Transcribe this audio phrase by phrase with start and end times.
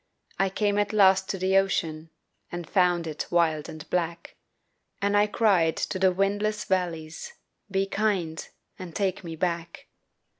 [0.39, 2.09] I came at last to the ocean
[2.51, 4.35] And found it wild and black,
[4.99, 7.33] And I cried to the windless valleys,
[7.69, 9.85] "Be kind and take me back!"